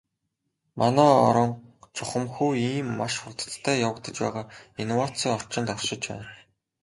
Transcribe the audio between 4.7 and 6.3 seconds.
инновацийн орчинд оршиж байна.